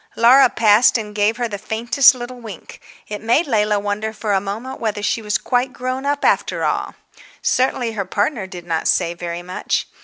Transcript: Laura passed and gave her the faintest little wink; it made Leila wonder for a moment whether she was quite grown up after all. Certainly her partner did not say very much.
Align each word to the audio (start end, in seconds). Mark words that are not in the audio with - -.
Laura 0.15 0.49
passed 0.49 0.97
and 0.97 1.13
gave 1.13 1.37
her 1.37 1.47
the 1.47 1.59
faintest 1.59 2.15
little 2.15 2.39
wink; 2.41 2.81
it 3.07 3.21
made 3.21 3.45
Leila 3.45 3.79
wonder 3.79 4.11
for 4.13 4.33
a 4.33 4.41
moment 4.41 4.79
whether 4.79 5.03
she 5.03 5.21
was 5.21 5.37
quite 5.37 5.71
grown 5.73 6.07
up 6.07 6.25
after 6.25 6.65
all. 6.65 6.95
Certainly 7.43 7.91
her 7.91 8.03
partner 8.05 8.47
did 8.47 8.65
not 8.65 8.87
say 8.87 9.13
very 9.13 9.43
much. 9.43 9.85